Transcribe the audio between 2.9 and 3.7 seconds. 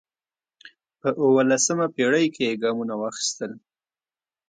واخیستل